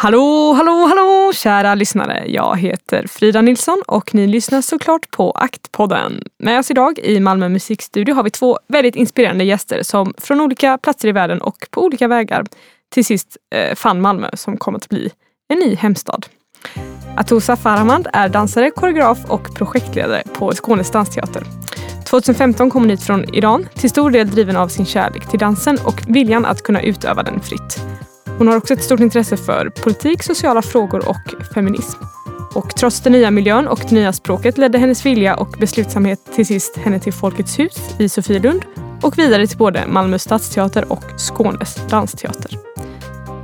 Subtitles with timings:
[0.00, 2.24] Hallå, hallå, hallå kära lyssnare.
[2.28, 6.22] Jag heter Frida Nilsson och ni lyssnar såklart på Aktpodden.
[6.38, 10.78] Med oss idag i Malmö musikstudio har vi två väldigt inspirerande gäster som från olika
[10.78, 12.44] platser i världen och på olika vägar
[12.88, 15.10] till sist eh, fann Malmö som kommer att bli
[15.48, 16.26] en ny hemstad.
[17.16, 21.42] Atosa Farahmand är dansare, koreograf och projektledare på Skånes dansteater.
[22.04, 25.78] 2015 kom hon hit från Iran, till stor del driven av sin kärlek till dansen
[25.84, 27.80] och viljan att kunna utöva den fritt.
[28.38, 31.98] Hon har också ett stort intresse för politik, sociala frågor och feminism.
[32.54, 36.46] Och trots den nya miljön och det nya språket ledde hennes vilja och beslutsamhet till
[36.46, 38.62] sist henne till Folkets hus i Sofielund
[39.02, 42.50] och vidare till både Malmö stadsteater och Skånes dansteater.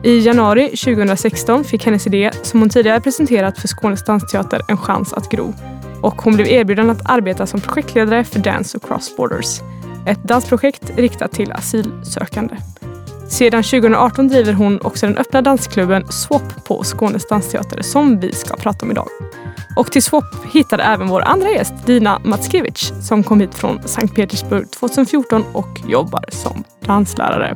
[0.03, 5.13] I januari 2016 fick hennes idé, som hon tidigare presenterat för Skånes dansteater, en chans
[5.13, 5.55] att gro.
[6.03, 9.61] Och hon blev erbjuden att arbeta som projektledare för Dance Across Borders.
[10.07, 12.57] Ett dansprojekt riktat till asylsökande.
[13.35, 18.57] Sedan 2018 driver hon också den öppna dansklubben Swap på Skånes dansteater som vi ska
[18.57, 19.09] prata om idag.
[19.77, 24.15] Och till Swap hittade även vår andra gäst Dina Matskevich som kom hit från Sankt
[24.15, 27.55] Petersburg 2014 och jobbar som danslärare.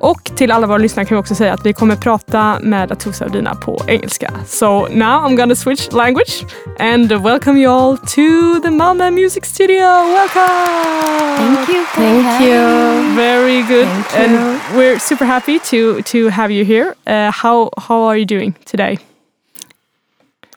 [0.00, 3.24] Och till alla våra lyssnare kan vi också säga att vi kommer prata med Atusa
[3.24, 4.32] och Dina på engelska.
[4.46, 6.44] So now I'm gonna switch language
[6.78, 9.86] and welcome you all to the Malmö Music Studio.
[9.86, 11.00] Welcome!
[11.36, 11.84] Thank you.
[11.84, 13.16] Thank you.
[13.16, 13.88] Very good.
[13.88, 16.94] Thank And we're super happy to to have you here.
[17.06, 18.98] Uh, how how are you doing today?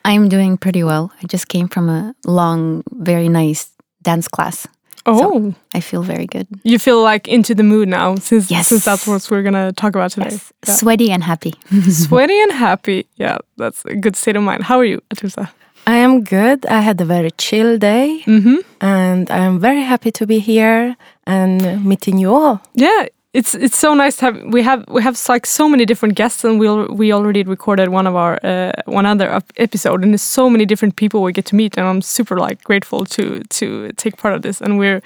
[0.06, 1.12] I'm doing pretty well.
[1.24, 3.70] I just came from a long, very nice
[4.02, 4.68] dance class.
[5.06, 6.48] Oh, I feel very good.
[6.64, 8.68] you feel like into the mood now since Yes.
[8.68, 10.30] since that's what we're gonna talk about today.
[10.32, 10.54] Yes.
[10.68, 10.76] Yeah.
[10.76, 11.54] Sweaty and happy.
[11.90, 13.06] Sweaty and happy.
[13.18, 14.64] Yeah, that's a good state of mind.
[14.64, 15.50] How are you, Atoosa?
[15.86, 16.66] I am good.
[16.68, 18.56] I had a very chill day Mm-hmm.
[18.80, 20.96] and I'm very happy to be here
[21.28, 22.62] and meeting you all.
[22.74, 26.16] Yeah, it's it's so nice to have we have we have like so many different
[26.16, 30.14] guests and we al- we already recorded one of our uh, one other episode and
[30.14, 33.42] there's so many different people we get to meet and I'm super like grateful to
[33.50, 35.02] to take part of this and we're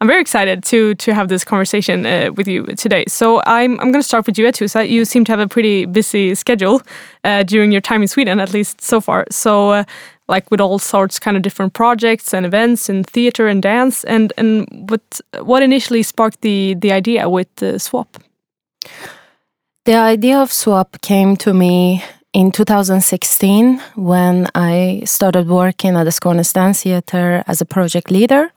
[0.00, 3.04] I'm very excited to to have this conversation uh, with you today.
[3.08, 4.88] So I'm I'm going to start with you, Atoosa.
[4.88, 6.82] You seem to have a pretty busy schedule
[7.24, 9.26] uh, during your time in Sweden, at least so far.
[9.30, 9.84] So.
[10.28, 14.04] Uh, like with all sorts kind of different projects and events in theater and dance
[14.04, 18.18] and and what what initially sparked the the idea with the swap
[19.84, 22.02] The idea of swap came to me
[22.32, 28.52] in 2016 when I started working at the Skånes Dance Theatre as a project leader.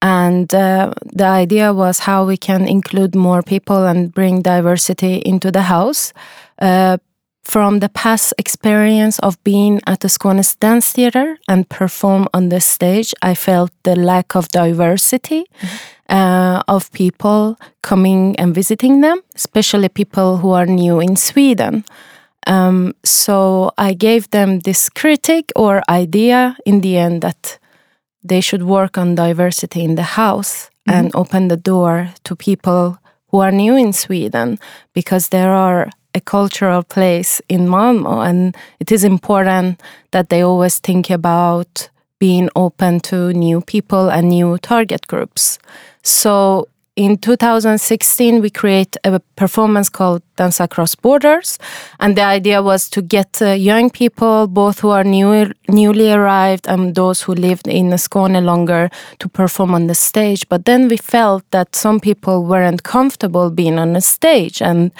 [0.00, 5.50] And uh, the idea was how we can include more people and bring diversity into
[5.50, 6.12] the house.
[6.58, 6.96] Uh,
[7.42, 12.60] from the past experience of being at the Skånes Dance Theatre and perform on the
[12.60, 15.44] stage, I felt the lack of diversity
[16.08, 21.84] uh, of people coming and visiting them, especially people who are new in Sweden.
[22.46, 27.58] Um, so I gave them this critic or idea in the end that
[28.22, 32.98] they should work on diversity in the house and open the door to people
[33.28, 34.58] who are new in Sweden
[34.92, 39.80] because there are a cultural place in Malmo and it is important
[40.10, 41.88] that they always think about
[42.18, 45.58] being open to new people and new target groups.
[46.02, 51.58] So in 2016, we create a performance called Dance Across Borders,
[52.00, 56.68] and the idea was to get uh, young people, both who are new, newly arrived
[56.68, 58.90] and those who lived in Skåne longer,
[59.20, 60.46] to perform on the stage.
[60.50, 64.92] But then we felt that some people weren't comfortable being on the stage, and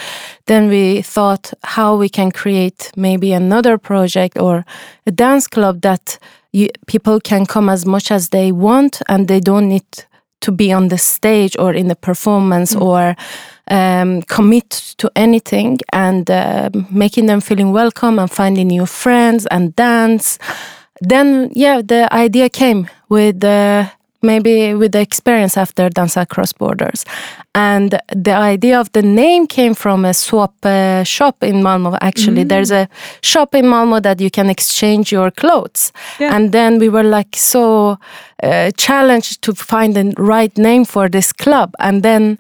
[0.47, 4.65] then we thought how we can create maybe another project or
[5.07, 6.19] a dance club that
[6.53, 9.85] you, people can come as much as they want, and they don't need
[10.43, 13.17] to be on the stage or in the performance or
[13.69, 19.75] um, commit to anything and uh, making them feeling welcome and finding new friends and
[19.77, 20.39] dance.
[21.01, 23.89] Then yeah the idea came with uh,
[24.23, 27.05] maybe with the experience after dance across borders.
[27.55, 32.45] And the idea of the name came from a swap uh, shop in malmo actually
[32.45, 32.89] there's a
[33.23, 35.93] shop in malmo that you can exchange your clothes.
[36.19, 36.35] Yeah.
[36.35, 37.99] and then we were like so
[38.43, 41.75] uh, challenged to find the right name for this club.
[41.79, 42.39] And then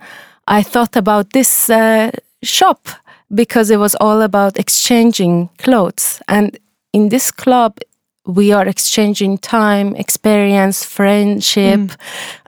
[0.49, 2.11] i thought about this uh,
[2.43, 2.89] shop
[3.35, 6.21] because it was all about exchanging clothes.
[6.29, 6.59] And
[6.93, 7.79] in this club,
[8.27, 11.97] we are exchanging time, experience, friendship, mm.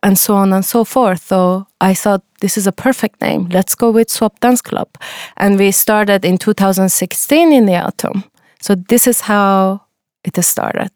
[0.02, 1.26] and so on and so forth.
[1.26, 3.48] So I thought this is a perfect name.
[3.48, 4.88] Let's go with Swap Dance Club.
[5.36, 8.24] And we started in 2016 in the autumn.
[8.60, 9.82] So this is how
[10.24, 10.92] it started.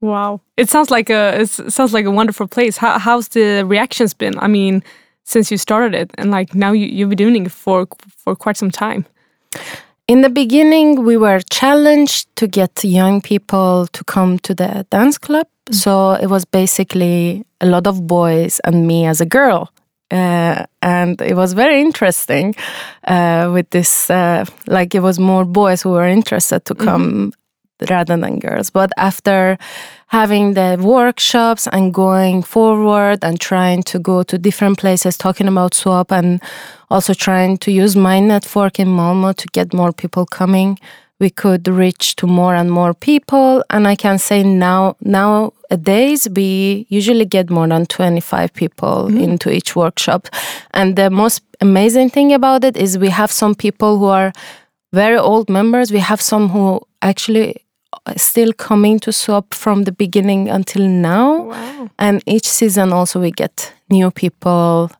[0.00, 2.78] Wow, it sounds like a it sounds like a wonderful place.
[2.78, 4.38] How, how's the reactions been?
[4.38, 4.82] I mean,
[5.24, 7.86] since you started it, and like now you you've been doing it for
[8.16, 9.04] for quite some time.
[10.10, 15.18] In the beginning, we were challenged to get young people to come to the dance
[15.18, 15.46] club.
[15.70, 19.72] So it was basically a lot of boys and me as a girl.
[20.10, 22.56] Uh, and it was very interesting
[23.06, 27.32] uh, with this, uh, like, it was more boys who were interested to come
[27.88, 28.68] rather than girls.
[28.68, 29.58] But after
[30.10, 35.72] having the workshops and going forward and trying to go to different places talking about
[35.72, 36.42] swap and
[36.90, 40.76] also trying to use my network in Malmo to get more people coming,
[41.20, 43.62] we could reach to more and more people.
[43.70, 49.18] And I can say now nowadays we usually get more than 25 people mm-hmm.
[49.18, 50.26] into each workshop.
[50.74, 54.32] And the most amazing thing about it is we have some people who are
[54.92, 55.92] very old members.
[55.92, 57.64] We have some who actually
[58.16, 61.88] still coming to swap from the beginning until now Wow.
[61.98, 64.90] and each season also we get new people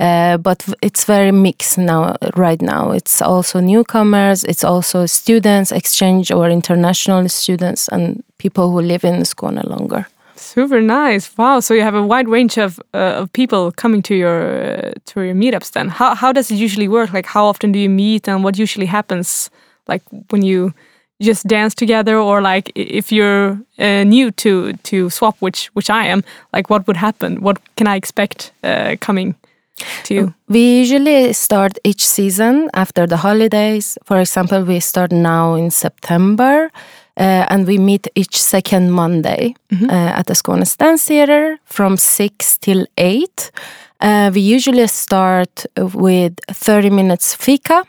[0.00, 6.30] uh, but it's very mixed now right now it's also newcomers it's also students exchange
[6.32, 10.06] or international students and people who live in Skåne longer
[10.40, 11.30] Super nice.
[11.36, 11.58] Wow.
[11.60, 15.20] So you have a wide range of uh, of people coming to your uh, to
[15.22, 15.72] your meetups.
[15.72, 17.12] Then how how does it usually work?
[17.12, 19.50] Like how often do you meet, and what usually happens?
[19.88, 20.72] Like when you
[21.20, 26.06] just dance together, or like if you're uh, new to to swap, which which I
[26.06, 26.22] am,
[26.52, 27.40] like what would happen?
[27.42, 29.34] What can I expect uh, coming
[30.04, 30.34] to you?
[30.48, 36.70] we usually start each season after the holidays for example we start now in september
[37.16, 42.58] uh, and we meet each second monday uh, at the Skåne Dance Theatre from 6
[42.58, 43.50] till 8
[44.00, 47.84] uh, we usually start with 30 minutes fika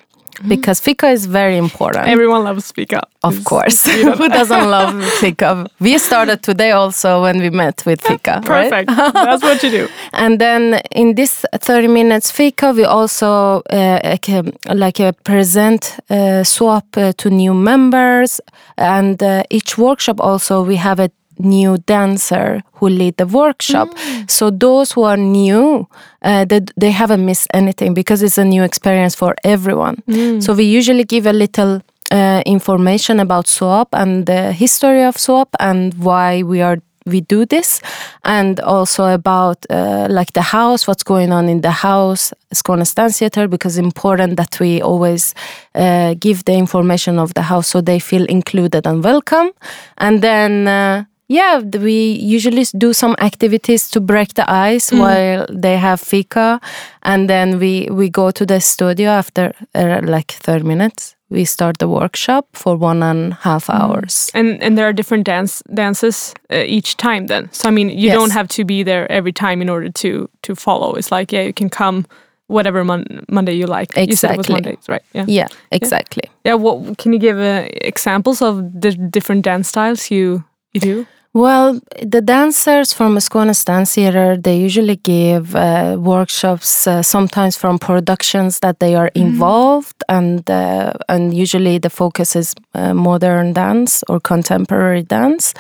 [0.48, 3.10] because fika is very important Everyone loves up.
[3.24, 3.86] of course
[4.20, 8.70] who doesn't love fika we started today also when we met with fika right?
[8.70, 8.90] Perfect.
[9.14, 9.88] That's what you do.
[10.14, 15.98] And then in this 30 minutes fika, we also uh, like, um, like uh, present
[16.10, 18.42] uh, swap uh, to new members.
[18.78, 21.10] And uh, each workshop also we have a
[21.40, 23.90] new dancer who lead the workshop.
[24.28, 25.88] So those who are new,
[26.22, 30.04] uh, they, they haven't missed anything because it's a new experience for everyone.
[30.42, 31.82] So we usually give a little
[32.12, 37.46] uh, information about swap and the history of swap and why we are we do
[37.46, 37.82] this
[38.24, 43.20] and also about uh, like the house what's going on in the house Skåne Dance
[43.20, 45.34] Theatre because it's important that we always
[45.76, 49.52] uh, give the information of the house so they feel included and welcome
[49.98, 51.94] and then uh, yeah we
[52.36, 56.60] usually do some activities to break the ice while they have fika
[57.04, 61.78] and then we we go to the studio after uh, like 30 minutes we start
[61.78, 66.34] the workshop for one and a half hours And and there are different dance dances
[66.52, 67.28] uh, each time.
[67.28, 68.16] Then, so I mean, you Yes.
[68.18, 70.98] don't have to be there every time in order to to follow.
[70.98, 72.04] It's like yeah, you can come
[72.48, 73.96] whatever mon- Monday you like.
[74.10, 74.54] You said it was Exactly.
[74.54, 75.04] Mondays, right?
[75.14, 75.26] Yeah.
[75.28, 76.58] yeah exactly Yeah.
[76.58, 80.44] What can you give uh, examples of the different dance styles you
[80.74, 81.06] you do?
[81.34, 87.78] Well, the dancers from Skåne Dance Theatre, they usually give uh, workshops, uh, sometimes from
[87.78, 94.04] productions that they are involved, and uh, and usually the focus is uh, modern dance
[94.10, 95.54] or contemporary dance.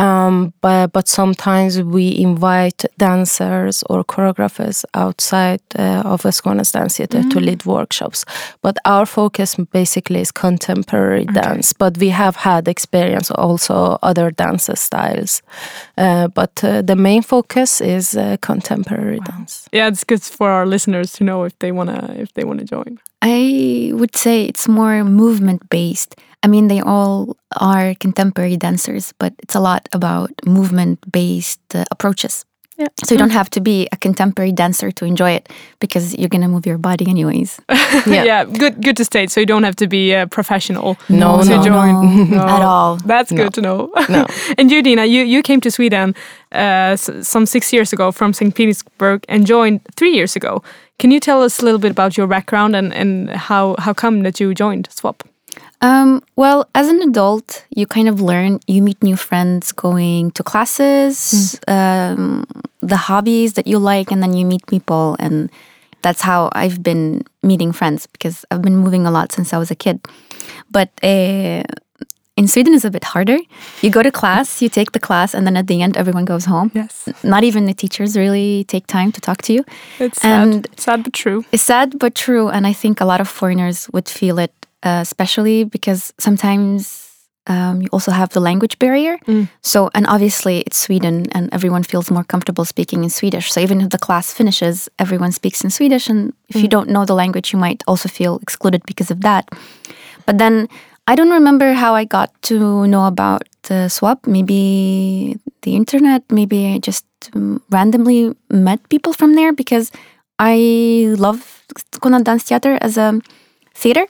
[0.00, 6.96] Um, but, but sometimes we invite dancers or choreographers outside uh, of a Skåne Dance
[6.96, 8.24] Theatre to lead workshops.
[8.62, 11.74] But our focus basically is contemporary dance.
[11.74, 15.42] But we have had experience also other dance styles.
[15.98, 19.68] Uh, but uh, the main focus is uh, contemporary dance.
[19.72, 22.98] Yeah, it's good for our listeners to know if they wanna if they wanna join.
[23.22, 26.16] I would say it's more movement based.
[26.42, 31.84] I mean, they all are contemporary dancers, but it's a lot about movement based uh,
[31.90, 32.44] approaches.
[32.78, 32.88] Yeah.
[33.04, 36.40] So you don't have to be a contemporary dancer to enjoy it because you're going
[36.40, 37.60] to move your body anyways.
[38.06, 38.24] Yeah.
[38.24, 38.44] Yeah.
[38.46, 39.30] good good to state.
[39.30, 42.96] So you don't have to be a professional No, to no, join no, at all.
[43.04, 43.42] That's No.
[43.42, 43.90] good to know.
[44.08, 44.26] No.
[44.58, 46.14] and you, Dina, you, you came to Sweden
[46.52, 48.54] uh, some six years ago from St.
[48.54, 50.62] Petersburg and joined three years ago.
[50.98, 54.22] Can you tell us a little bit about your background and, and how, how come
[54.22, 55.22] that you joined Swap?
[55.82, 60.42] Um, well, as an adult, you kind of learn, you meet new friends going to
[60.42, 62.44] classes, um,
[62.80, 65.50] the hobbies that you like, and then you meet people and
[66.02, 69.70] that's how I've been meeting friends because I've been moving a lot since I was
[69.70, 70.00] a kid.
[70.70, 71.62] But uh,
[72.36, 73.38] in Sweden, it's a bit harder.
[73.82, 76.46] You go to class, you take the class, and then at the end, everyone goes
[76.46, 76.70] home.
[76.74, 77.08] Yes.
[77.22, 79.64] Not even the teachers really take time to talk to you.
[79.98, 80.68] It's sad.
[80.78, 81.44] Sad but true.
[81.52, 85.00] It's sad but true, and I think a lot of foreigners would feel it, uh,
[85.02, 87.06] especially because sometimes
[87.46, 89.18] um, you also have the language barrier.
[89.62, 93.52] So, and obviously it's Sweden, and everyone feels more comfortable speaking in Swedish.
[93.52, 97.04] So even if the class finishes, everyone speaks in Swedish, and if you don't know
[97.04, 99.48] the language, you might also feel excluded because of that.
[100.26, 100.68] But then
[101.06, 104.26] I don't remember how I got to know about the swap.
[104.26, 106.22] Maybe the internet.
[106.30, 109.90] Maybe I just um, randomly met people from there because
[110.38, 113.20] I love Skåne Dance Theater as a
[113.74, 114.06] theater,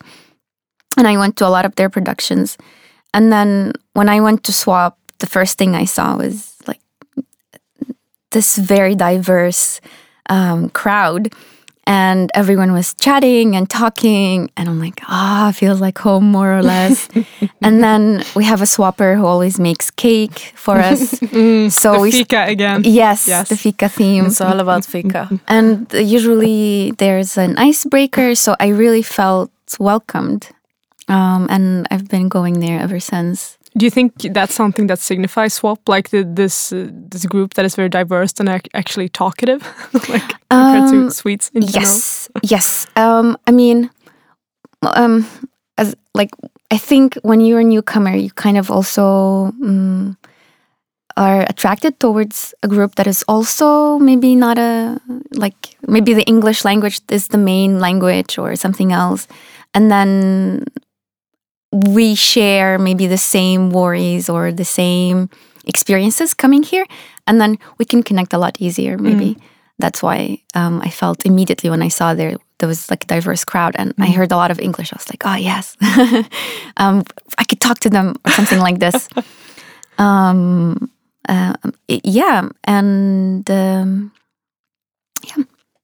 [0.96, 2.56] and I went to a lot of their productions.
[3.14, 6.80] And then when I went to swap, the first thing I saw was like
[8.30, 9.80] this very diverse
[10.28, 11.32] um, crowd
[11.86, 16.62] and everyone was chatting and talking and i'm like ah feels like home more or
[16.62, 17.08] less
[17.62, 21.10] and then we have a swapper who always makes cake for us
[21.74, 22.82] so the we fika again.
[22.84, 23.48] yes, Yes.
[23.48, 25.28] the fika theme It's all about fika.
[25.48, 30.48] and usually there's an icebreaker so i really felt welcomed
[31.10, 35.54] um, and i've been going there ever since Do you think that's something that signifies
[35.54, 39.62] swap, like the, this uh, this group that is very diverse and ac- actually talkative,
[40.10, 41.94] like compared to Um, Swedes in general?
[41.94, 42.86] Yes, yes.
[42.96, 43.90] Um, I mean,
[44.82, 45.24] um,
[45.78, 46.30] as like
[46.74, 49.04] I think when you're a newcomer, you kind of also
[49.62, 50.16] um,
[51.16, 54.98] are attracted towards a group that is also maybe not a
[55.38, 59.28] like maybe the English language is the main language or something else,
[59.74, 60.64] and then
[61.72, 65.28] we share maybe the same worries or the same
[65.66, 66.84] experiences coming here,
[67.26, 69.36] and then we can connect a lot easier maybe.
[69.78, 73.44] That's why um, I felt immediately when I saw there there was like a diverse
[73.44, 74.92] crowd and I heard a lot of English.
[74.92, 75.76] I was like, oh yes,
[76.76, 77.04] um,
[77.38, 79.08] I could talk to them or something like this.
[79.98, 80.90] um,
[81.28, 81.54] uh,
[81.88, 84.12] it- yeah, and um,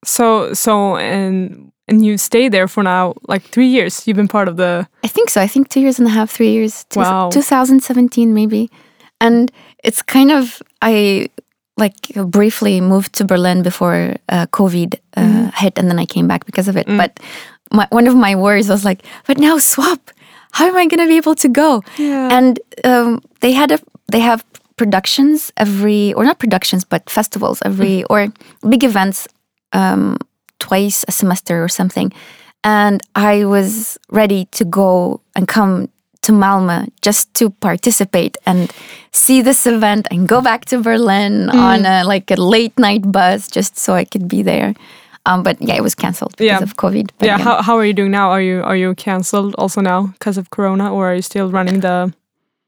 [0.04, 4.06] So so and and you stay there for now like three years.
[4.06, 5.40] You've been part of the I think so.
[5.40, 6.84] I think two years and a half, three years.
[6.90, 7.30] Two- Wow.
[7.30, 8.68] 2017 maybe,
[9.20, 9.50] and
[9.84, 11.28] it's kind of I
[11.76, 11.94] like
[12.30, 15.48] briefly moved to Berlin before uh, COVID uh, Mm-hmm.
[15.56, 16.86] hit, and then I came back because of it.
[16.86, 16.96] Mm.
[16.96, 17.20] But
[17.72, 20.10] my, one of my worries was like, but now swap.
[20.52, 21.82] How am I going to be able to go?
[21.98, 22.28] Yeah.
[22.32, 23.78] And um, they had a
[24.12, 24.42] they have
[24.76, 28.28] productions every or not productions but festivals every or
[28.68, 29.26] big events
[29.72, 30.16] um,
[30.66, 32.12] twice a semester or something.
[32.62, 35.88] And I was ready to go and come
[36.22, 38.72] to Malmö just to participate and
[39.12, 43.48] see this event and go back to Berlin on a, like a late night bus
[43.56, 44.74] just so I could be there.
[45.26, 46.62] Um, but yeah, it was canceled because Yeah.
[46.62, 47.10] of COVID.
[47.18, 47.38] But yeah.
[47.38, 48.30] How how are you doing now?
[48.30, 51.80] Are you are you cancelled also now because of Corona, or are you still running
[51.80, 52.12] the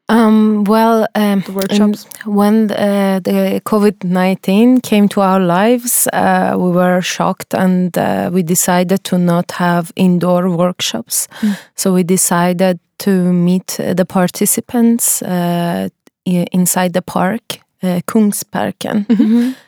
[0.09, 2.07] Um, well, um, The workshops.
[2.25, 8.29] when uh, the COVID 19 came to our lives, uh, we were shocked and uh,
[8.33, 11.27] we decided to not have indoor workshops.
[11.75, 15.89] So we decided to meet the participants uh,
[16.25, 19.05] inside the park, uh, Kungsparken.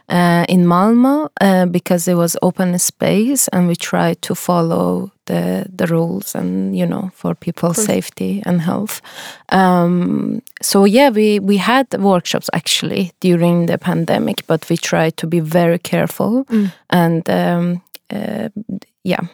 [0.10, 5.66] Uh, in Malmö uh, because it was open space and we tried to follow the
[5.78, 9.02] the rules and you know for people's safety and health.
[9.50, 15.28] Um, so yeah, we we had workshops actually during the pandemic, but we tried to
[15.28, 16.46] be very careful
[16.90, 17.82] and um,
[18.14, 18.50] uh,
[19.04, 19.28] yeah.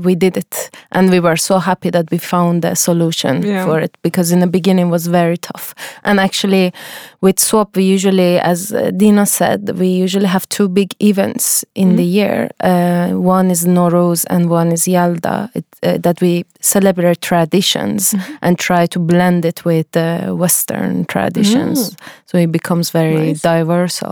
[0.00, 3.66] We did it, and we were so happy that we found a solution Yeah.
[3.66, 5.74] for it because in the beginning it was very tough.
[6.02, 6.72] And actually,
[7.20, 11.96] with swap we usually as uh, dina said we usually have two big events in
[11.96, 12.48] the year.
[12.60, 15.50] Uh, one is Nowruz and one is yalda.
[15.54, 21.96] It, uh, that we celebrate traditions and try to blend it with the western traditions.
[22.26, 23.42] So it becomes very Nice.
[23.42, 24.02] diverse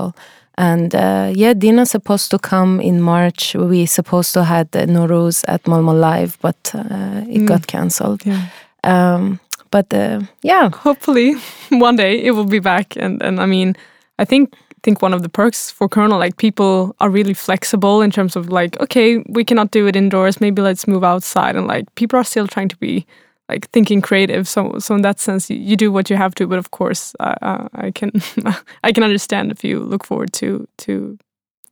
[0.61, 3.55] and uh, yeah dina's supposed to come in march.
[3.55, 8.21] We supposed to had the Nowruz at malmo live but uh, it got cancelled.
[8.27, 8.47] Yeah.
[8.85, 9.41] um,
[9.71, 10.71] but uh, yeah.
[10.71, 11.35] Hopefully
[11.71, 12.97] one day it will be back.
[12.97, 13.75] And and i mean
[14.19, 18.11] i think think one of the perks for Corona, like people are really flexible in
[18.11, 20.41] terms of like, okay, we cannot do it indoors.
[20.41, 23.07] Maybe let's move outside, and like people are still trying to be
[23.51, 24.47] like thinking creative.
[24.47, 26.47] So so in that sense, you, you do what you have to.
[26.47, 28.11] But of course, uh, I can
[28.85, 31.19] I can understand if you look forward to to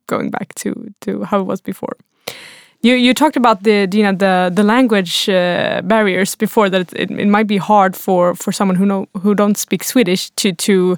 [0.07, 1.95] going back to to how it was before.
[2.81, 7.11] You you talked about the you know the the language uh, barriers before that it,
[7.11, 10.97] it might be hard for for someone who know who don't speak Swedish to to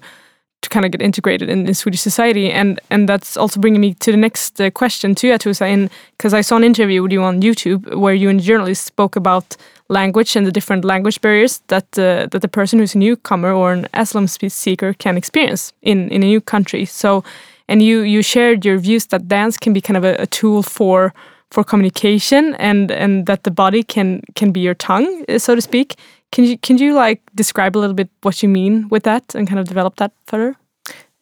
[0.62, 2.51] to kind of get integrated in, in Swedish society.
[2.51, 6.34] And and that's also bringing me to the next uh, question to you, in because
[6.34, 9.58] I saw an interview with you on YouTube where you and a journalist spoke about
[9.88, 13.74] language and the different language barriers that uh, that the person who's a newcomer or
[13.74, 16.86] an asylum seeker can experience in in a new country.
[16.86, 17.24] So,
[17.68, 20.63] and you you shared your views that dance can be kind of a, a tool
[20.63, 21.13] for
[21.51, 25.62] for communication and and that the body can can be your tongue, uh, so to
[25.62, 25.96] speak.
[26.32, 29.48] Can you can you like describe a little bit what you mean with that and
[29.48, 30.56] kind of develop that further?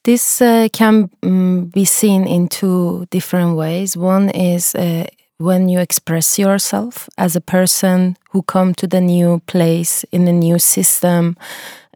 [0.03, 3.97] This uh, can um, be seen in two different ways.
[3.97, 5.07] One is uh,
[5.39, 10.33] when you express yourself as a person who come to the new place in a
[10.33, 11.35] new system,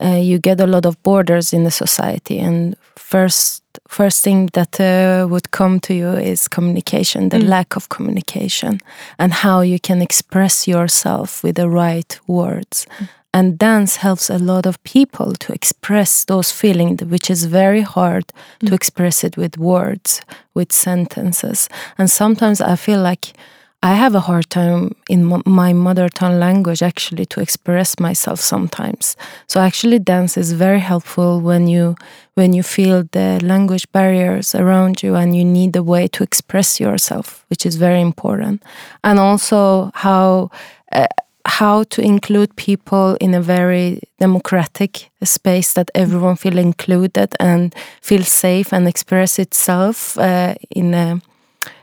[0.02, 2.76] uh, you get a lot of borders in the society, and
[3.14, 7.48] first first thing that uh, would come to you is communication, the mm.
[7.48, 8.80] lack of communication,
[9.18, 12.88] and how you can express yourself with the right words.
[13.00, 13.10] Mm.
[13.36, 18.26] And dance helps a lot of people to express those feelings, which is very hard
[18.60, 18.68] mm.
[18.68, 20.22] to express it with words,
[20.54, 21.70] with sentences.
[21.98, 23.34] And sometimes I feel like
[23.84, 29.18] I have a hard time in my mother tongue language actually to express myself sometimes.
[29.48, 31.98] So actually dance is very helpful when you
[32.36, 36.80] when you feel the language barriers around you and you need a way to express
[36.80, 38.64] yourself, which is very important.
[39.04, 40.50] And also how
[40.94, 41.08] uh,
[41.46, 48.24] how to include people in a very democratic space that everyone feel included and feel
[48.24, 51.20] safe and express itself uh, in a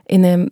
[0.08, 0.48] in a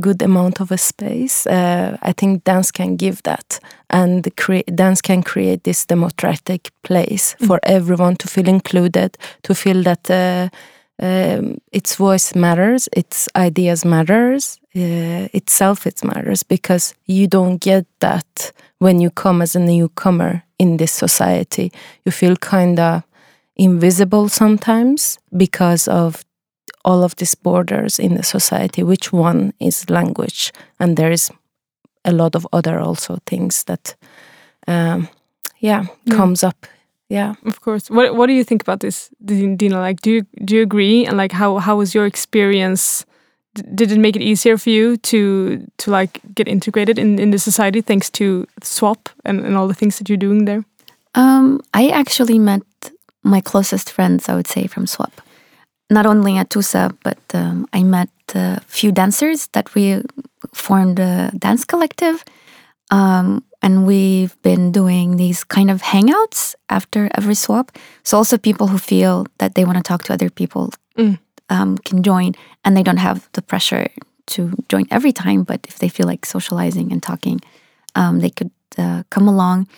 [0.00, 1.46] good amount of a space.
[1.46, 4.28] Uh, I think dance can give that, and
[4.74, 7.46] dance can create this democratic place mm.
[7.46, 10.48] for everyone to feel included, to feel that uh,
[11.02, 17.86] um, its voice matters, its ideas matters, uh, itself it matters because you don't get
[18.00, 21.72] that when you come as a newcomer in this society.
[22.04, 23.02] You feel kind of
[23.56, 26.24] invisible sometimes because of
[26.84, 30.52] all of these borders in the society which one is language?
[30.78, 31.30] And there is
[32.04, 33.94] a lot of other also things that
[34.66, 35.08] um,
[35.58, 36.16] yeah, yeah.
[36.16, 36.66] comes up.
[37.08, 37.34] Yeah.
[37.44, 37.90] Of course.
[37.90, 39.80] What what do you think about this dina?
[39.80, 41.06] Like do you do you agree?
[41.06, 43.04] And like how how was your experience?
[43.74, 47.38] Did it make it easier for you to to like get integrated in in the
[47.38, 50.64] society thanks to swap and, and all the things that you're doing there?
[51.14, 52.62] Um, i actually met
[53.22, 55.20] my closest friends i would say from swap
[55.92, 60.02] not only Atoosa, but um, I met a few dancers that we
[60.54, 62.24] formed a dance collective.
[62.90, 67.72] Um, and we've been doing these kind of hangouts after every swap.
[68.02, 71.18] So, also people who feel that they want to talk to other people mm.
[71.48, 73.88] um, can join and they don't have the pressure
[74.26, 75.44] to join every time.
[75.44, 77.40] But if they feel like socializing and talking,
[77.94, 79.68] um, they could uh, come along.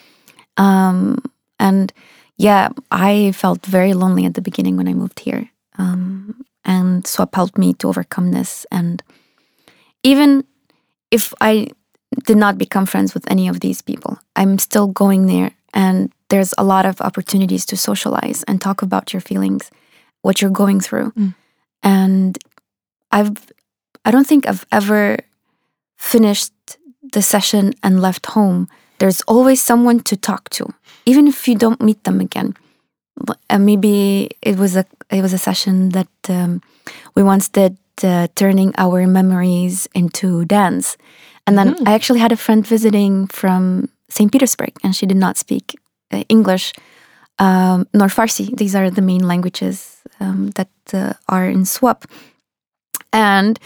[0.56, 1.18] Um,
[1.58, 1.92] and
[2.36, 5.50] yeah, I felt very lonely at the beginning when I moved here.
[5.78, 8.66] Um, and Swap helped me to overcome this.
[8.70, 9.02] And
[10.02, 10.44] even
[11.10, 11.68] if I
[12.24, 15.52] did not become friends with any of these people, I'm still going there.
[15.72, 19.70] And there's a lot of opportunities to socialize and talk about your feelings,
[20.22, 21.10] what you're going through.
[21.12, 21.34] Mm.
[21.82, 22.38] And
[23.10, 23.52] I've,
[24.04, 25.18] I don't think I've ever
[25.98, 26.52] finished
[27.12, 28.68] the session and left home.
[28.98, 30.72] There's always someone to talk to,
[31.04, 32.54] even if you don't meet them again
[33.50, 36.62] uh, maybe it was a it was a session that um,
[37.14, 40.96] we once did uh, turning our memories into dance.
[41.46, 41.88] And then mm.
[41.88, 45.74] i actually had a friend visiting from st petersburg and she did not speak
[46.12, 46.72] uh, english
[47.38, 48.56] um, nor farsi.
[48.56, 52.06] These are the main languages um, that uh, are in swap.
[53.12, 53.58] And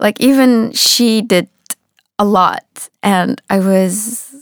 [0.00, 1.48] like even she did
[2.18, 4.34] a lot and i was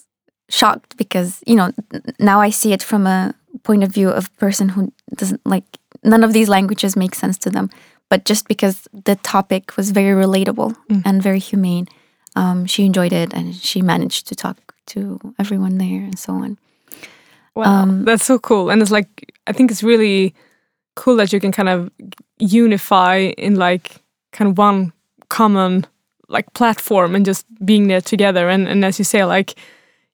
[0.49, 1.71] shocked because you know
[2.19, 5.65] now i see it from a point of view of a person who doesn't like
[6.07, 7.71] none of these languages make sense to them
[8.09, 11.03] but just because the topic was very relatable mm.
[11.05, 11.87] and very humane
[12.37, 16.59] um, she enjoyed it and she managed to talk to everyone there and so on.
[17.55, 18.71] Wow um, that's so cool.
[18.71, 20.35] And it's like i think it's really
[20.97, 21.91] cool that you can kind of
[22.39, 24.93] unify in like kind of one
[25.29, 25.87] common
[26.29, 28.49] like platform and just being there together.
[28.49, 29.55] And, and as you say like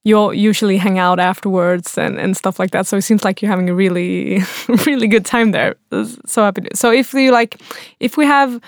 [0.04, 2.86] you usually hang out afterwards and, and stuff like that.
[2.86, 4.42] So it seems like you're having a really,
[4.86, 5.76] really good time there.
[6.26, 6.62] So happy.
[6.74, 7.60] So if you like,
[8.00, 8.60] if we have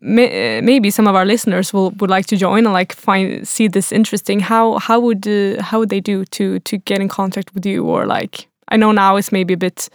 [0.00, 3.92] maybe some of our listeners will would like to join and like find see this
[3.92, 7.64] interesting, how how would uh, how would they do to to get in contact with
[7.64, 9.88] you or like I know now it's maybe a bit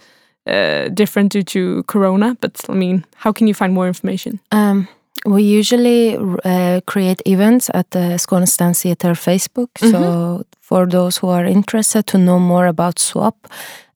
[0.46, 4.40] uh, different due to Corona, but I mean, how can you find more information?
[4.50, 4.88] Um,
[5.28, 8.18] we usually uh, create events at the
[8.56, 9.70] Dance Theatre Facebook.
[9.80, 9.90] Mm -hmm.
[9.90, 13.34] So for those who are interested to know more about SWAP,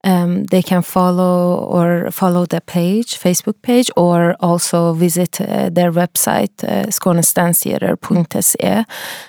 [0.04, 5.92] um, they can follow or follow the page, Facebook page, or also visit uh, their
[5.92, 8.84] website, uh, skanesdansteater.se.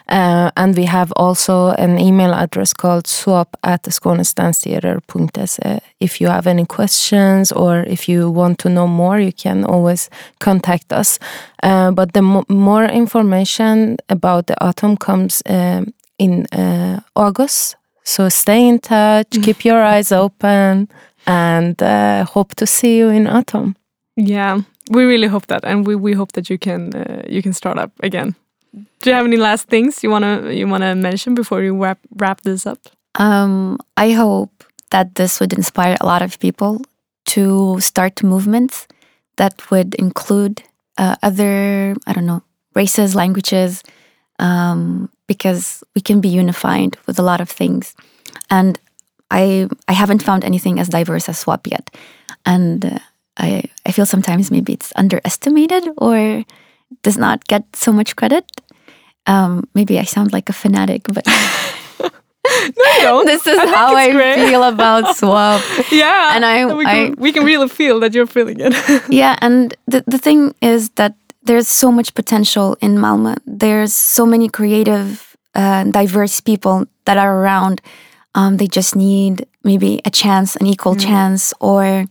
[0.09, 5.79] Uh, and we have also an email address called swap at skanesdansteater.se.
[5.99, 10.09] If you have any questions or if you want to know more, you can always
[10.39, 11.19] contact us.
[11.61, 18.29] Uh, but the mo more information about the autumn comes um, in uh, August so
[18.29, 20.89] stay in touch, keep your eyes open,
[21.25, 23.75] and uh, hope to see you in autumn.
[24.15, 24.61] Yeah,
[24.91, 27.77] we really hope that, and we, we hope that you can uh, you can start
[27.77, 28.35] up again.
[28.73, 32.41] Do you have any last things you wanna you wanna mention before you wrap wrap
[32.41, 32.79] this up?
[33.15, 36.81] Um, I hope that this would inspire a lot of people
[37.25, 38.87] to start movements
[39.37, 40.63] that would include
[40.97, 42.43] uh, other I don't know
[42.75, 43.83] races, languages,
[44.39, 47.95] um, because we can be unified with a lot of things.
[48.49, 48.79] And
[49.31, 51.89] I I haven't found anything as diverse as swap yet,
[52.45, 52.99] and uh,
[53.37, 56.43] I I feel sometimes maybe it's underestimated or
[57.01, 58.45] does not get so much credit.
[59.25, 61.25] Um, maybe I sound like a fanatic, but.
[63.01, 64.35] no, this is I how I great.
[64.35, 65.61] feel about swap.
[65.91, 68.73] yeah, and I we can, I, we can really feel that you're feeling it.
[69.09, 73.37] yeah, and the the thing is that there's so much potential in Malmö.
[73.45, 77.81] There's so many creative, uh, diverse people that are around.
[78.35, 81.01] Um, they just need maybe a chance, an equal mm.
[81.01, 82.05] chance, or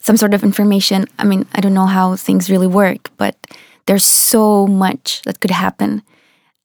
[0.00, 1.06] some sort of information.
[1.18, 3.36] I mean, I don't know how things really work, but
[3.86, 6.02] there's so much that could happen.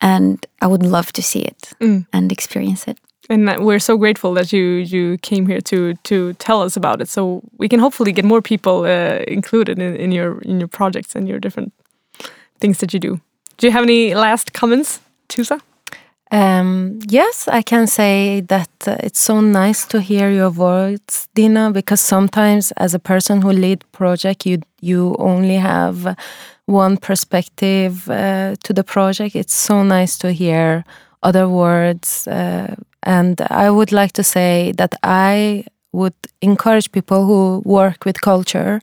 [0.02, 2.06] And I would love to see it mm.
[2.12, 2.98] and experience it.
[3.30, 7.10] And we're so grateful that you you came here to to tell us about it,
[7.10, 11.16] so we can hopefully get more people uh, included in, in your in your projects
[11.16, 11.72] and your different
[12.60, 13.20] things that you do.
[13.58, 15.60] Do you have any last comments, Tusa?
[16.32, 21.72] Um, yes, I can say that uh, it's so nice to hear your words, Dina,
[21.72, 26.16] because sometimes as a person who lead project, you you only have
[26.66, 29.36] one perspective uh, to the project.
[29.36, 30.84] It's so nice to hear
[31.24, 37.62] other words, uh, and I would like to say that I would encourage people who
[37.66, 38.80] work with culture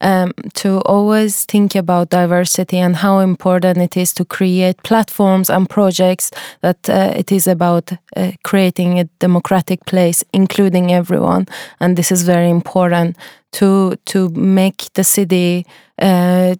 [0.00, 5.68] um, to always think about diversity and how important it is to create platforms and
[5.68, 11.46] projects that uh, it is about uh, creating a democratic place, including everyone.
[11.80, 13.16] And this is very important
[13.52, 15.66] to to make the city
[16.00, 16.54] uh,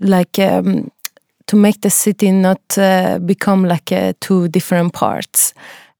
[0.00, 0.38] like.
[0.38, 0.90] Um,
[1.46, 5.52] to make the city not uh, become like uh, two different parts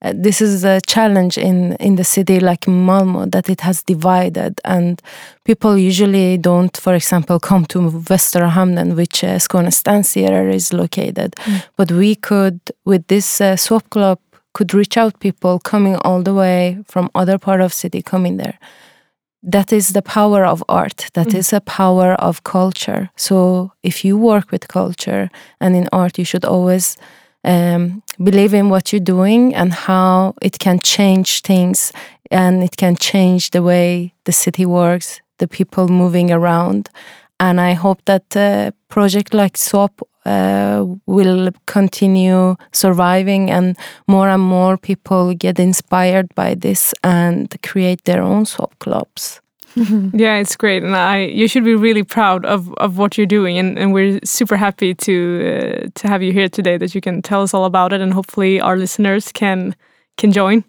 [0.03, 4.61] uh, this is a challenge in in the city like Malmo that it has divided
[4.65, 5.03] and
[5.45, 9.71] people usually don't for example come to Västra Hamnen which uh, Skåne
[10.07, 11.63] Theater is located mm.
[11.77, 14.19] but we could with this uh, swap club
[14.53, 18.59] could reach out people coming all the way from other part of city coming there
[19.43, 21.39] that is the power of art That mm.
[21.39, 26.25] is a power of culture so if you work with culture and in art you
[26.25, 26.97] should always
[27.45, 31.93] um, believe in what you're doing and how it can change things
[32.31, 36.89] and it can change the way the city works, the people moving around.
[37.39, 43.77] And I hope that a project like Swap uh, will continue surviving and
[44.07, 49.41] more and more people get inspired by this and create their own swap clubs.
[50.13, 53.59] yeah, it's great, and I you should be really proud of, of what you're doing,
[53.59, 56.77] and, and we're super happy to uh, to have you here today.
[56.77, 59.77] That you can tell us all about it, and hopefully our listeners can
[60.17, 60.65] can join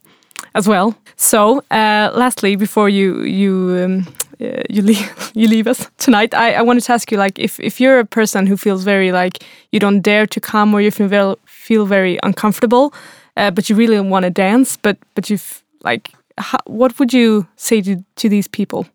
[0.53, 0.95] as well.
[1.15, 4.07] So, uh, lastly, before you you um,
[4.41, 7.59] uh, you leave you leave us tonight, I, I wanted to ask you like if
[7.59, 10.91] if you're a person who feels very like you don't dare to come or you
[10.91, 12.93] feel very, feel very uncomfortable,
[13.37, 17.47] uh, but you really want to dance, but but you've like how, what would you
[17.55, 18.87] say to, to these people?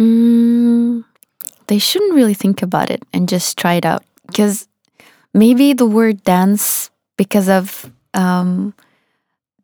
[0.00, 1.04] Mm,
[1.66, 4.04] they shouldn't really think about it and just try it out.
[4.26, 4.68] Because
[5.34, 8.74] maybe the word dance, because of um,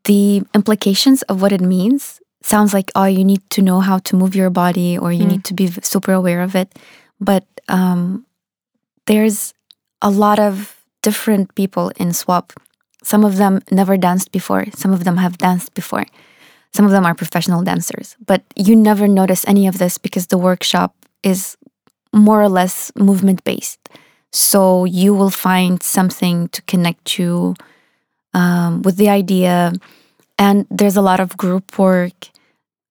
[0.04, 4.16] the implications of what it means, sounds like, oh, you need to know how to
[4.16, 5.30] move your body or you mm.
[5.32, 6.78] need to be super aware of it.
[7.20, 8.26] But um,
[9.06, 9.54] there's
[10.02, 12.52] a lot of different people in SWAP
[13.04, 16.06] some of them never danced before, some of them have danced before.
[16.72, 20.38] Some of them are professional dancers, but you never notice any of this because the
[20.38, 21.56] workshop is
[22.12, 23.78] more or less movement based.
[24.32, 27.54] So you will find something to connect you
[28.32, 29.72] um, with the idea,
[30.36, 32.30] and there's a lot of group work.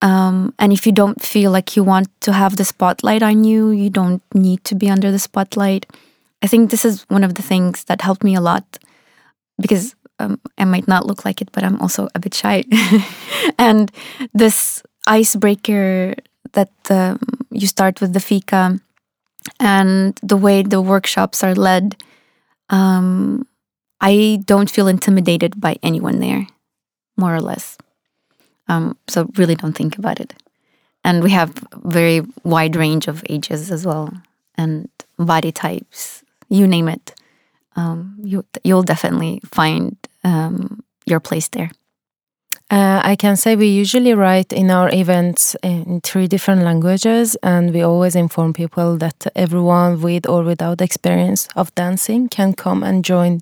[0.01, 3.71] Um, and if you don't feel like you want to have the spotlight on you,
[3.71, 5.85] you don't need to be under the spotlight.
[6.41, 8.79] I think this is one of the things that helped me a lot
[9.61, 12.63] because um, I might not look like it, but I'm also a bit shy.
[13.57, 13.91] and
[14.33, 16.15] this icebreaker
[16.53, 17.19] that um,
[17.51, 18.79] you start with the fika
[19.59, 22.01] and the way the workshops are led,
[22.69, 23.45] um,
[23.99, 26.47] I don't feel intimidated by anyone there,
[27.17, 27.77] more or less.
[28.67, 30.33] Um, so really don't think about it.
[31.03, 34.13] And we have very wide range of ages as well,
[34.55, 37.13] and body types, you name it.
[37.75, 41.71] Um, you you'll definitely find um, your place there.
[42.71, 47.73] Uh, I can say we usually write in our events in three different languages, and
[47.73, 53.05] we always inform people that everyone with or without experience of dancing can come and
[53.05, 53.41] join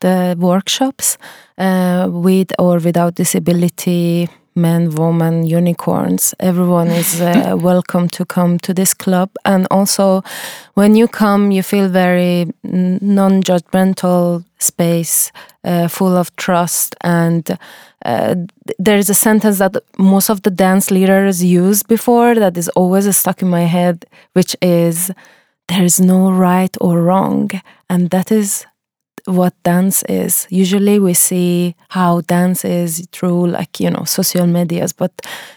[0.00, 1.16] the workshops
[1.58, 6.34] uh, with or without disability men, women, unicorns.
[6.40, 9.30] Everyone is uh, welcome to come to this club.
[9.44, 10.22] And also,
[10.74, 15.32] when you come, you feel very non judgmental space,
[15.64, 16.94] uh, full of trust.
[17.02, 17.58] And
[18.04, 18.34] uh,
[18.78, 23.16] there is a sentence that most of the dance leaders use before that is always
[23.16, 25.10] stuck in my head, which is,
[25.68, 27.50] there is no right or wrong.
[27.88, 28.66] And that is
[29.26, 30.46] what dance is.
[30.50, 35.12] Usually we see how dance is through like, you know, social medias, but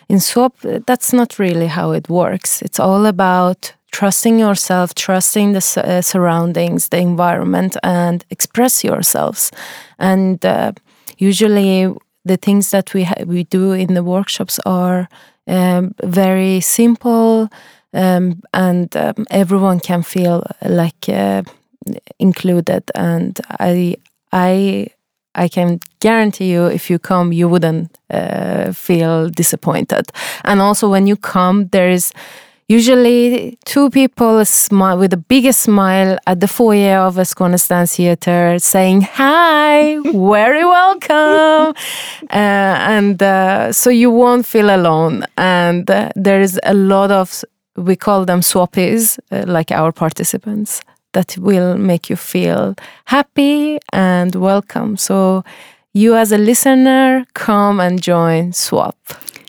[0.10, 0.54] in SWAP,
[0.86, 2.62] that's not really how it works.
[2.62, 9.52] It's all about trusting yourself, trusting the uh, surroundings, the environment, and express yourselves.
[9.98, 10.74] And uh,
[11.18, 11.94] usually
[12.26, 15.08] the things that we we do in the workshops are
[15.48, 17.50] um, very simple,
[17.94, 21.44] um, and um, everyone can feel like uh,
[22.20, 23.96] included and i
[24.32, 24.88] i
[25.36, 30.06] i can guarantee you if you come you wouldn't uh, feel disappointed.
[30.44, 32.12] And also when you come there is
[32.68, 37.96] usually two people smile with the biggest smile at the foyer of a Skånes Dance
[37.96, 41.74] Theater saying hi very welcome.
[42.32, 45.26] Uh, and uh, so you won't feel alone.
[45.38, 47.44] And uh, there is a lot of
[47.78, 50.82] we call them swappies uh, like our participants
[51.16, 52.76] that will make you feel
[53.06, 54.98] happy and welcome.
[54.98, 55.44] So,
[55.94, 58.98] you as a listener, come and join Swap.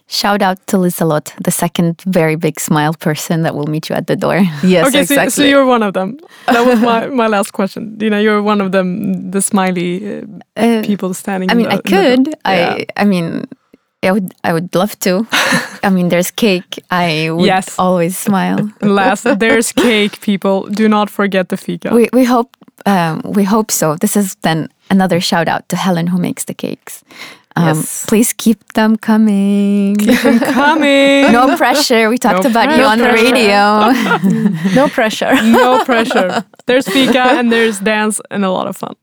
[0.09, 4.07] Shout out to Liselot, the second very big smile person that will meet you at
[4.07, 4.39] the door.
[4.63, 5.31] Yes, okay, exactly.
[5.31, 6.19] So, so you're one of them.
[6.47, 7.99] That was my, my last question.
[8.01, 10.23] You know, you're one of them, the smiley uh,
[10.57, 11.51] uh, people standing.
[11.51, 12.35] I mean, the, I could.
[12.45, 13.49] I, I mean,
[14.03, 15.27] I would I would love to.
[15.83, 16.79] I mean, there's cake.
[16.91, 17.79] I would yes.
[17.79, 18.71] always smile.
[18.81, 20.21] Last, there's cake.
[20.21, 21.95] People, do not forget the fika.
[21.95, 23.97] We we hope um, we hope so.
[23.97, 27.05] This is then another shout out to Helen who makes the cakes.
[27.57, 28.05] Um, yes.
[28.07, 29.97] Please keep them coming.
[29.97, 31.33] Keep them coming.
[31.33, 32.11] no pressure.
[32.11, 32.83] We talked no about pressure.
[32.83, 34.75] you on the radio.
[34.75, 35.35] no pressure.
[35.43, 36.45] no pressure.
[36.67, 38.95] There's fika and there's dance and a lot of fun.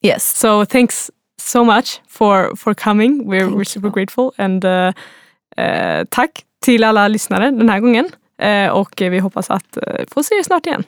[0.00, 0.24] Yes.
[0.24, 3.24] So thanks so much for, for coming.
[3.26, 3.92] We're, we're super you.
[3.92, 4.32] grateful.
[4.38, 4.92] And uh,
[5.58, 8.08] uh, tack till alla lyssnare den här gången.
[8.42, 10.84] Uh, och vi hoppas att få se er snart igen.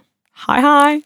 [0.46, 1.02] Hej hej!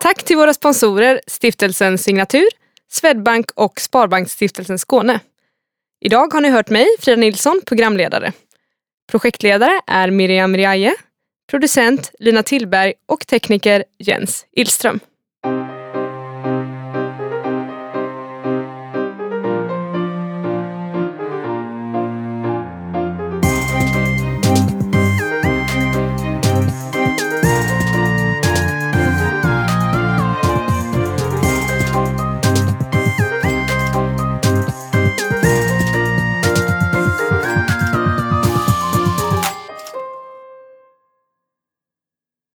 [0.00, 2.48] Tack till våra sponsorer Stiftelsen Signatur,
[2.90, 5.20] Swedbank och Sparbanksstiftelsen Skåne.
[6.00, 8.32] Idag har ni hört mig, Frida Nilsson, programledare.
[9.10, 10.94] Projektledare är Miriam Riaje
[11.50, 15.00] producent Lina Tillberg och tekniker Jens Illström.